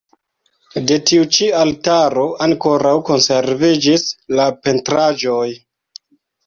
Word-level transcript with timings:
De 0.91 0.95
tiu 1.11 1.27
ĉi 1.37 1.49
altaro 1.59 2.25
ankoraŭ 2.47 2.95
konserviĝis 3.11 4.09
la 4.41 4.51
pentraĵoj. 4.65 5.49